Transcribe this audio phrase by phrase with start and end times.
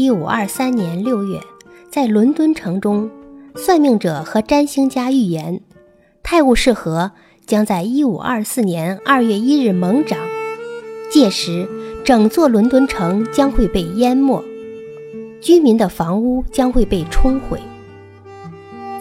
[0.00, 1.38] 一五二三年六月，
[1.90, 3.10] 在伦敦城中，
[3.54, 5.60] 算命者和占星家预言，
[6.22, 7.10] 泰晤士河
[7.44, 10.18] 将在一五二四年二月一日猛涨，
[11.12, 11.68] 届时
[12.02, 14.42] 整座伦敦城将会被淹没，
[15.42, 17.60] 居民的房屋将会被冲毁。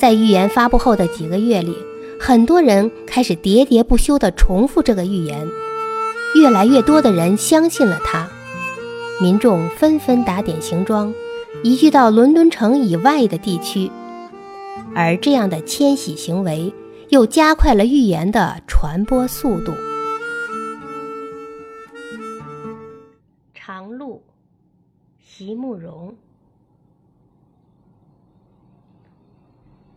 [0.01, 1.77] 在预言发布后的几个月里，
[2.19, 5.47] 很多人开始喋喋不休地重复这个预言，
[6.35, 8.28] 越来越多的人相信了它。
[9.21, 11.13] 民众纷纷打点行装，
[11.61, 13.91] 移居到伦敦城以外的地区，
[14.95, 16.73] 而这样的迁徙行为
[17.09, 19.73] 又加快了预言的传播速度。
[23.53, 24.23] 长路，
[25.21, 26.15] 席慕容，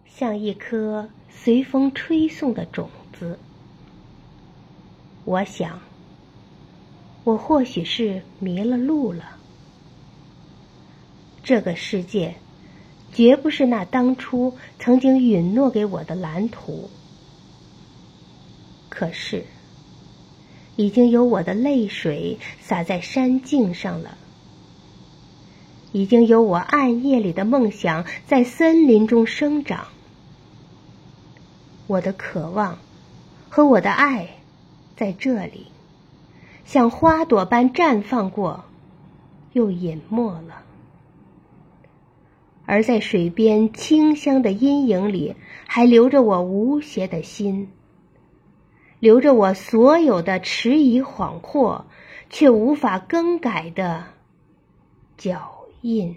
[0.05, 3.39] 像一颗随风吹送的种子，
[5.25, 5.79] 我想。
[7.25, 9.37] 我或许是迷了路了。
[11.45, 12.37] 这个世界，
[13.13, 16.91] 绝不是那当初曾经允诺给我的蓝图。
[18.89, 19.45] 可是，
[20.77, 24.19] 已经有我的泪水洒在山径上了，
[25.93, 29.89] 已经有我暗夜里的梦想在森林中生长。
[31.87, 32.79] 我的渴望
[33.49, 34.37] 和我的爱，
[34.97, 35.67] 在这里。
[36.65, 38.65] 像花朵般绽放过，
[39.53, 40.63] 又隐没了；
[42.65, 47.71] 而在水边清香的阴影里，还留着我无邪的心，
[49.01, 51.83] 留着我所有的迟疑恍惚
[52.31, 54.05] 却无法更改的
[55.17, 56.17] 脚印。